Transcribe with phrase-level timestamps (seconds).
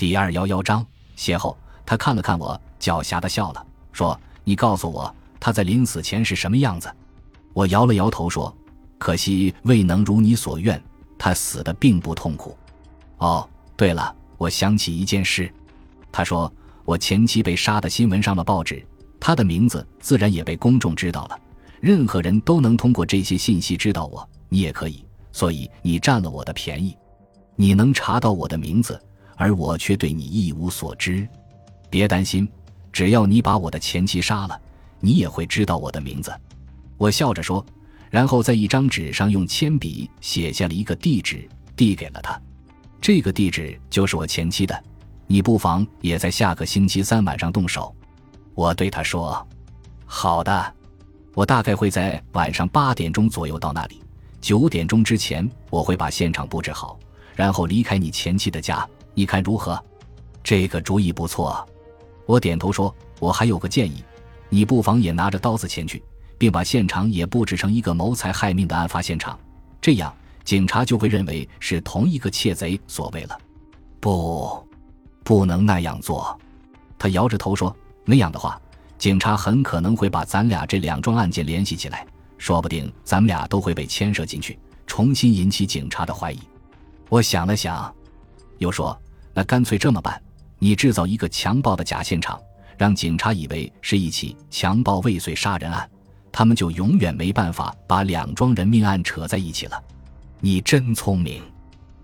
[0.00, 0.82] 第二幺幺章
[1.14, 1.54] 邂逅。
[1.84, 6.90] 他看了看我，狡黠的笑了，说：“你告诉我，他在临死前是什么样子？”
[7.52, 8.56] 我摇了摇头说
[8.96, 10.82] ：“可惜未能如你所愿，
[11.18, 12.56] 他死的并不痛苦。”
[13.18, 15.52] 哦，对了，我想起一件事。
[16.10, 16.50] 他说
[16.86, 18.82] ：“我前妻被杀的新闻上了报纸，
[19.20, 21.38] 他的名字自然也被公众知道了。
[21.78, 25.04] 任何人都能通过这些信息知道我，你也可以。
[25.30, 26.96] 所以你占了我的便宜，
[27.54, 28.98] 你能查到我的名字，
[29.40, 31.26] 而我却对你一无所知。”
[31.88, 32.46] 别担心，
[32.92, 34.60] 只要你把我的前妻杀了，
[35.00, 36.30] 你也会知道我的名字。
[36.98, 37.64] 我笑着说，
[38.10, 42.38] 然后在一张纸上用铅笔写下了一个地址，递给了他。
[43.00, 44.84] 这个地址就是我前妻的，
[45.26, 47.94] 你不妨也在下个星期三晚上动手。
[48.54, 49.44] 我对他说
[50.04, 50.74] ：“好的，
[51.34, 54.02] 我大概会在晚上八点钟左右到那里。
[54.40, 56.98] 九点钟之前，我会把现场布置好，
[57.34, 58.86] 然后离开你前妻的家。
[59.14, 59.82] 你看如何？
[60.42, 61.66] 这个主意不错。”
[62.26, 64.04] 我点头说：“我还有个建议，
[64.48, 66.02] 你不妨也拿着刀子前去，
[66.38, 69.38] 并把现场也布置成一个谋财害命的案发现场，
[69.80, 73.38] 这样警察就会认为是同一个窃贼所为了。”
[74.00, 74.66] 不，
[75.24, 76.38] 不能那样做。
[76.98, 77.74] 他摇着头说
[78.06, 78.60] ：“那样的话，
[78.96, 82.06] 警察很可能会把咱俩这两桩案件联系起来，
[82.38, 86.38] 说不定咱们俩都会被牵涉进去，重新引起警察的怀疑。”
[87.10, 87.92] 我想了想，
[88.58, 88.96] 又说
[89.34, 90.20] ：“那干脆这么办。”
[90.62, 92.38] 你制造一个强暴的假现场，
[92.76, 95.88] 让警察以为是一起强暴未遂杀人案，
[96.30, 99.82] 他们就永远没办法把两桩人命案扯在一起了。
[100.38, 101.42] 你真聪明，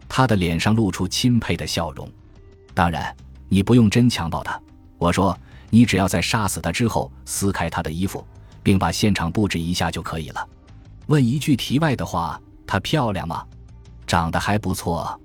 [0.08, 2.10] 他的脸上露出钦佩的笑容。
[2.72, 3.14] 当然，
[3.50, 4.58] 你不用真强暴他。
[4.96, 8.26] 我说，你只要在杀死他之后撕开他的衣服，
[8.62, 10.48] 并把现场布置一下就可以了。
[11.08, 13.44] 问一句题外的话，她漂亮吗？
[14.06, 15.20] 长得还不错。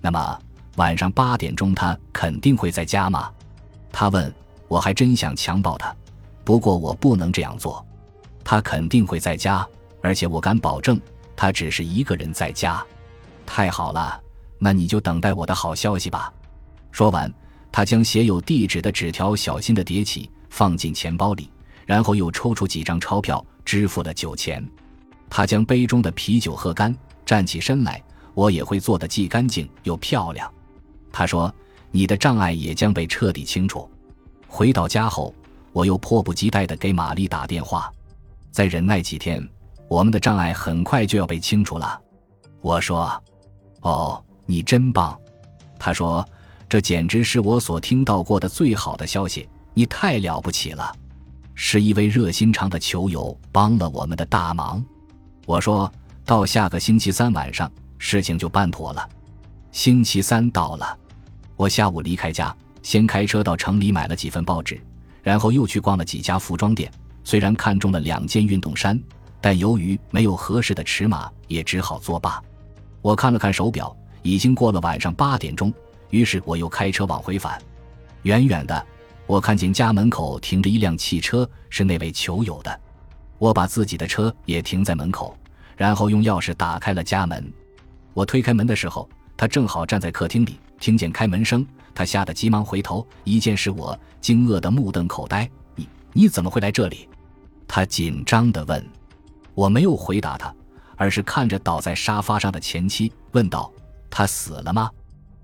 [0.00, 0.38] 那么。
[0.78, 3.30] 晚上八点钟，他肯定会在家吗？
[3.92, 4.34] 他问。
[4.68, 5.96] 我还真想强暴他，
[6.44, 7.82] 不过我不能这样做。
[8.44, 9.66] 他肯定会在家，
[10.02, 11.00] 而且我敢保证，
[11.34, 12.84] 他只是一个人在家。
[13.46, 14.20] 太好了，
[14.58, 16.30] 那你就等待我的好消息吧。
[16.92, 17.32] 说完，
[17.72, 21.50] 他将写有地址的纸条小心地叠起，放进钱包里，
[21.86, 24.62] 然后又抽出几张钞票，支付了酒钱。
[25.30, 26.94] 他将杯中的啤酒喝干，
[27.24, 28.02] 站起身来。
[28.34, 30.52] 我也会做得既干净又漂亮。
[31.18, 31.52] 他说
[31.90, 33.90] ：“你的障碍也将被彻底清除。”
[34.46, 35.34] 回到家后，
[35.72, 37.92] 我又迫不及待地给玛丽打电话。
[38.52, 39.44] 再忍耐几天，
[39.88, 42.00] 我们的障碍很快就要被清除了。
[42.60, 43.20] 我说
[43.82, 45.18] ：“哦，你真棒。”
[45.76, 46.24] 他说
[46.70, 49.48] ：“这简直是我所听到过的最好的消息。
[49.74, 50.94] 你太了不起了，
[51.56, 54.80] 是一位热心肠的球友帮了我们的大忙。”
[55.46, 55.92] 我说
[56.24, 57.68] ：“到下个星期三晚上，
[57.98, 59.08] 事情就办妥了。”
[59.72, 60.96] 星期三到了，
[61.58, 62.54] 我下午离开家，
[62.84, 64.80] 先开车到城里买了几份报纸，
[65.24, 66.88] 然后又去逛了几家服装店。
[67.24, 68.98] 虽然看中了两件运动衫，
[69.40, 72.40] 但由于没有合适的尺码，也只好作罢。
[73.02, 75.74] 我看了看手表，已经过了晚上八点钟，
[76.10, 77.60] 于是我又开车往回返。
[78.22, 78.86] 远远的，
[79.26, 82.80] 我看见家门口停着一辆汽车，是那位球友的。
[83.36, 85.36] 我把自己的车也停在门口，
[85.76, 87.52] 然后用钥匙打开了家门。
[88.14, 89.08] 我推开门的时候。
[89.38, 95.48] 他正好站在客厅里，听见开门声，他吓得急忙回头，一见是我，惊愕的目瞪口呆。
[95.76, 97.08] 你你怎么会来这里？
[97.68, 98.84] 他紧张的问。
[99.54, 100.52] 我没有回答他，
[100.96, 103.72] 而是看着倒在沙发上的前妻，问道
[104.10, 104.90] ：“他死了吗？”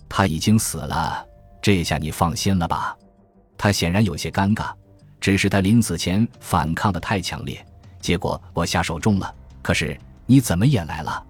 [0.09, 1.25] 他已经死了，
[1.63, 2.97] 这下你放心了吧？
[3.57, 4.73] 他显然有些尴尬，
[5.21, 7.65] 只是他临死前反抗的太强烈，
[8.01, 9.33] 结果我下手重了。
[9.63, 11.25] 可是你怎么也来了？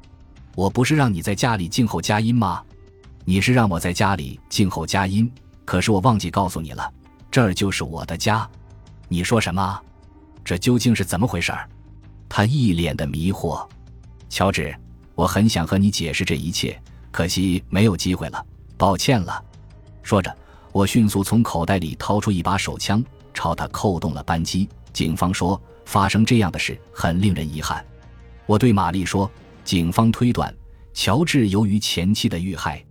[0.54, 2.62] 我不是让你在家里静候佳音吗？
[3.24, 5.30] 你是让我在家里静候佳音，
[5.64, 6.92] 可是我忘记告诉你了，
[7.30, 8.48] 这儿就是我的家。
[9.08, 9.80] 你说什么？
[10.44, 11.52] 这究竟是怎么回事？
[12.28, 13.66] 他一脸的迷惑。
[14.28, 14.74] 乔治，
[15.14, 18.44] 我很想和你解释这一切，可惜没有机会了，
[18.76, 19.42] 抱歉了。
[20.02, 20.34] 说着，
[20.70, 23.02] 我迅速从口袋里掏出一把手枪，
[23.32, 24.68] 朝他扣动了扳机。
[24.92, 27.84] 警方说，发生这样的事很令人遗憾。
[28.46, 29.28] 我对玛丽说。
[29.64, 30.54] 警方推断，
[30.92, 32.84] 乔治由于前妻的遇害，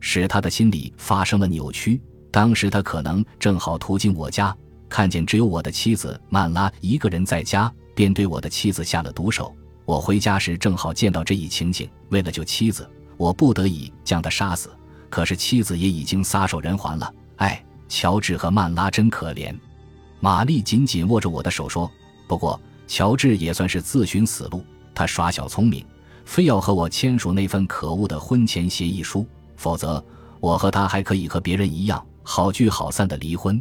[0.00, 2.00] 使他的心理发生了扭曲。
[2.30, 4.54] 当时他可能正好途经我家，
[4.88, 9.54] 看见只有我的妻子曼拉一个人在家，便对我的妻子下了毒手。
[9.84, 14.70] 我回家时正好见到这一情景，为了救妻子，我不得已将他杀死。
[15.08, 17.14] 可是妻子也已经撒手人寰了。
[17.36, 19.56] 哎，乔治和曼拉真可怜。
[20.20, 21.90] 玛丽紧紧握着我的手说
[22.28, 24.62] ：“不过，乔治也算是自寻死路，
[24.94, 25.82] 他耍小聪明。”
[26.28, 29.26] 非要和我签署那份可恶的婚前协议书，
[29.56, 30.04] 否则
[30.40, 33.58] 我和他还可以和别人一样好聚好散的离婚。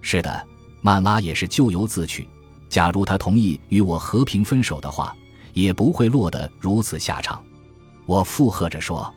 [0.00, 0.46] 是的，
[0.80, 2.26] 曼拉也是咎由自取。
[2.68, 5.16] 假如他同意与我和平分手的话，
[5.52, 7.42] 也不会落得如此下场。
[8.06, 9.12] 我附和着说：“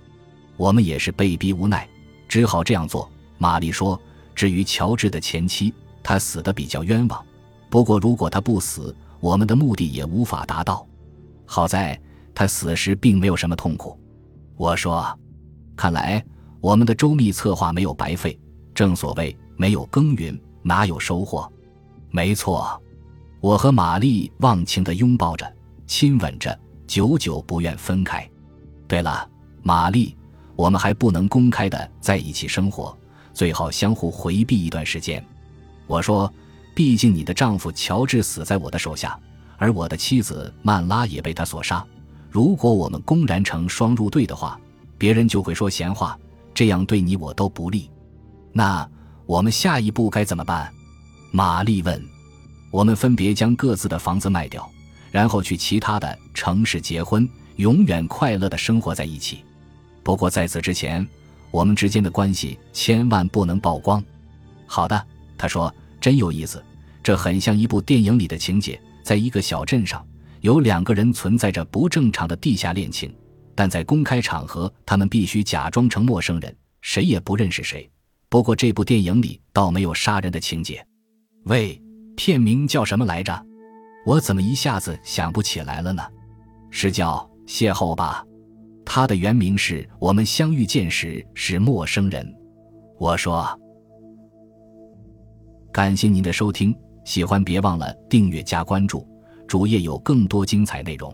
[0.58, 1.88] 我们也是被逼无奈，
[2.28, 3.08] 只好这样做。”
[3.38, 4.02] 玛丽说
[4.34, 5.72] ：“至于乔治的前妻，
[6.02, 7.24] 他死的比较冤枉。
[7.70, 10.84] 不过如果他不死，我们的目的也无法达到。
[11.46, 12.00] 好在
[12.40, 14.00] 他死时并没有什么痛苦。”
[14.56, 15.06] 我说
[15.76, 16.24] ：“看来
[16.62, 18.40] 我们的周密策划没有白费。
[18.74, 21.52] 正所谓没有耕耘哪有收获？
[22.12, 22.82] 没错。”
[23.42, 25.54] 我和玛丽忘情地拥抱着，
[25.86, 26.58] 亲吻着，
[26.88, 28.26] 久久不愿分开。
[28.88, 29.30] 对了，
[29.62, 30.16] 玛丽，
[30.56, 32.98] 我们还不能公开的在一起生活，
[33.34, 35.22] 最好相互回避一段时间。
[35.88, 36.34] 我说，
[36.74, 39.20] 毕竟你的丈夫乔治死在我的手下，
[39.58, 41.86] 而我的妻子曼拉也被他所杀。
[42.30, 44.60] 如果我们公然成双入对的话，
[44.98, 46.18] 别人就会说闲话，
[46.54, 47.90] 这样对你我都不利。
[48.52, 48.88] 那
[49.26, 50.72] 我们下一步该怎么办？
[51.32, 52.02] 玛丽问。
[52.72, 54.70] 我们分别将各自的房子卖掉，
[55.12, 59.44] 然后去其他的城市结婚，永远快乐的生活在一起。
[60.04, 61.08] 不过在此之前，
[61.50, 64.04] 我们之间的关系千万不能曝光。
[64.68, 65.04] 好的，
[65.36, 66.64] 他说，真有意思，
[67.02, 68.80] 这很像一部电影里的情节。
[69.02, 70.06] 在一个小镇上，
[70.42, 73.14] 有两个人存在着不正常的地下恋情，
[73.56, 77.90] 但在公开场合，他们必须假装成陌生人，谁也不认识谁。
[78.30, 80.86] 不过这部电影里倒没有杀人的情节。
[81.46, 81.82] 喂。
[82.16, 83.46] 片名叫什么来着？
[84.06, 86.04] 我怎么一下子想不起来了呢？
[86.70, 87.18] 是叫
[87.50, 88.26] 《邂逅》吧？
[88.86, 92.30] 它的原名是我们相遇见时是陌生人。
[92.98, 93.48] 我说
[95.72, 96.76] ：“感谢您的收听，
[97.06, 99.08] 喜欢别忘了订阅加关注，
[99.50, 101.14] 主页有更多精彩内容。”